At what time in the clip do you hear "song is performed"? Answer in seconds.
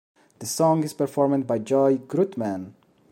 0.47-1.45